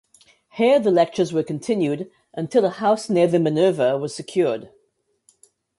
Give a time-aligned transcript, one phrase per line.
[0.53, 4.71] Here the lectures were continued until a house near the Minerva was secured.